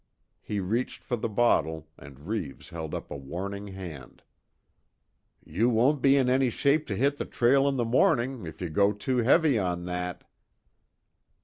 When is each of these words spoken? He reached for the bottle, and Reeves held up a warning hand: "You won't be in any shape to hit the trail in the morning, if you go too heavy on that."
He 0.41 0.59
reached 0.59 1.03
for 1.03 1.15
the 1.15 1.29
bottle, 1.29 1.87
and 1.95 2.21
Reeves 2.21 2.69
held 2.69 2.95
up 2.95 3.11
a 3.11 3.15
warning 3.15 3.67
hand: 3.67 4.23
"You 5.45 5.69
won't 5.69 6.01
be 6.01 6.15
in 6.17 6.27
any 6.27 6.49
shape 6.49 6.87
to 6.87 6.95
hit 6.95 7.17
the 7.17 7.25
trail 7.25 7.67
in 7.69 7.77
the 7.77 7.85
morning, 7.85 8.47
if 8.47 8.61
you 8.61 8.69
go 8.69 8.93
too 8.93 9.17
heavy 9.17 9.59
on 9.59 9.85
that." 9.85 10.23